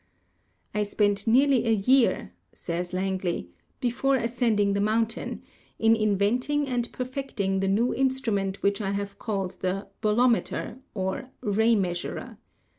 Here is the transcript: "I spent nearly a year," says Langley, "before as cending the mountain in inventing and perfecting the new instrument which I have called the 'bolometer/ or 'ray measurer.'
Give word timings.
"I 0.73 0.81
spent 0.81 1.27
nearly 1.27 1.67
a 1.67 1.71
year," 1.73 2.33
says 2.53 2.91
Langley, 2.91 3.51
"before 3.79 4.15
as 4.15 4.35
cending 4.35 4.73
the 4.73 4.81
mountain 4.81 5.43
in 5.77 5.95
inventing 5.95 6.67
and 6.67 6.91
perfecting 6.91 7.59
the 7.59 7.67
new 7.67 7.93
instrument 7.93 8.63
which 8.63 8.81
I 8.81 8.93
have 8.93 9.19
called 9.19 9.57
the 9.59 9.89
'bolometer/ 10.01 10.79
or 10.95 11.29
'ray 11.41 11.75
measurer.' 11.75 12.39